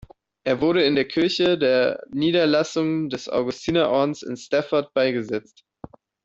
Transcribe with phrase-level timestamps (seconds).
[0.43, 5.63] Er wurde in der Kirche der Niederlassung des Augustinerordens in Stafford beigesetzt.